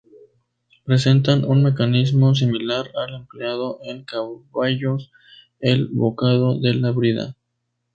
Presentan 0.83 1.45
un 1.45 1.61
mecanismo 1.61 2.33
similar 2.33 2.89
al 2.95 3.13
empleado 3.13 3.77
en 3.83 4.03
caballos, 4.03 5.11
el 5.59 5.89
bocado 5.89 6.59
de 6.59 6.73
la 6.73 6.89
brida. 6.89 7.35